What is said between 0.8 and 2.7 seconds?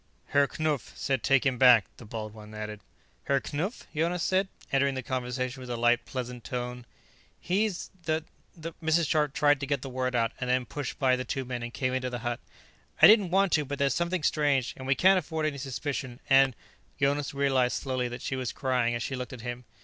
said take him back," the bald one